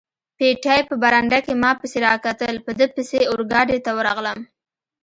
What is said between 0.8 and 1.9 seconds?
په برنډه کې ما